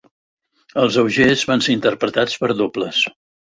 Els 0.83 0.97
Augers 1.01 1.45
van 1.51 1.63
ser 1.67 1.77
interpretats 1.79 2.43
per 2.47 2.53
dobles. 2.65 3.07